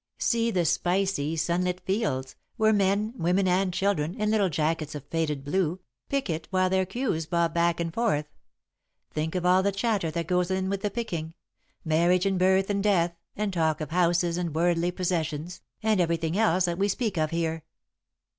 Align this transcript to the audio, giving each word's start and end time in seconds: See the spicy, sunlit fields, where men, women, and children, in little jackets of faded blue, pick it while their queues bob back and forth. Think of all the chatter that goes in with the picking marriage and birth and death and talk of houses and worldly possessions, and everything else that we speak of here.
See 0.17 0.49
the 0.49 0.65
spicy, 0.65 1.35
sunlit 1.35 1.79
fields, 1.79 2.35
where 2.57 2.73
men, 2.73 3.13
women, 3.19 3.47
and 3.47 3.71
children, 3.71 4.15
in 4.19 4.31
little 4.31 4.49
jackets 4.49 4.95
of 4.95 5.03
faded 5.05 5.45
blue, 5.45 5.79
pick 6.09 6.27
it 6.27 6.47
while 6.49 6.71
their 6.71 6.87
queues 6.87 7.27
bob 7.27 7.53
back 7.53 7.79
and 7.79 7.93
forth. 7.93 8.25
Think 9.11 9.35
of 9.35 9.45
all 9.45 9.61
the 9.61 9.71
chatter 9.71 10.09
that 10.09 10.25
goes 10.25 10.49
in 10.49 10.69
with 10.71 10.81
the 10.81 10.89
picking 10.89 11.35
marriage 11.85 12.25
and 12.25 12.39
birth 12.39 12.71
and 12.71 12.81
death 12.83 13.15
and 13.35 13.53
talk 13.53 13.79
of 13.79 13.91
houses 13.91 14.37
and 14.39 14.55
worldly 14.55 14.89
possessions, 14.89 15.61
and 15.83 16.01
everything 16.01 16.35
else 16.35 16.65
that 16.65 16.79
we 16.79 16.87
speak 16.87 17.15
of 17.19 17.29
here. 17.29 17.63